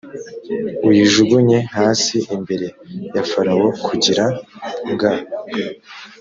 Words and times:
uyijugunye 0.87 1.57
hasi 1.75 2.15
imbere 2.35 2.67
ya 3.15 3.23
farawo 3.29 3.67
kugira 3.85 4.25
ng 4.95 5.01